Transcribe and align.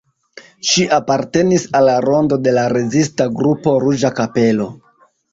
Ŝi 0.67 0.83
apartenis 0.95 1.65
al 1.79 1.85
la 1.87 1.97
rondo 2.05 2.39
de 2.45 2.53
la 2.55 2.63
rezista 2.73 3.27
grupo 3.41 3.75
"Ruĝa 3.83 4.11
Kapelo". 4.21 4.67